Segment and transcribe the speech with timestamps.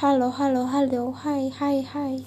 [0.00, 2.24] hello hello hello hi hi hi.